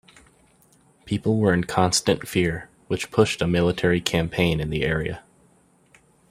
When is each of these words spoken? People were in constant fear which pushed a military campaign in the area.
People 1.05 1.37
were 1.37 1.53
in 1.53 1.65
constant 1.65 2.27
fear 2.27 2.71
which 2.87 3.11
pushed 3.11 3.39
a 3.39 3.45
military 3.45 4.01
campaign 4.01 4.59
in 4.59 4.71
the 4.71 4.81
area. 4.83 5.21